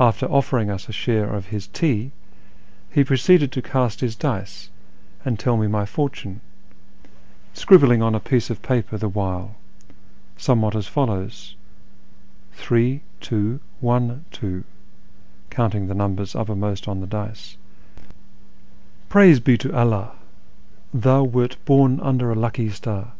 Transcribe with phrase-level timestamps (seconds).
[0.00, 2.10] After offering us a share of his tea,
[2.90, 4.68] he proceeded to cast his dice
[5.24, 6.40] and tell me my fortune,
[7.52, 9.54] scribbling on a piece of paper the while,
[10.36, 11.54] somewhat as follows:—"
[12.54, 14.64] Three, tioo, one, two"
[15.50, 17.56] (counting the numbers uppermost on the dice),"
[19.08, 20.10] Praise be to AlliUi!
[20.92, 23.12] thou wert born under a lucky star.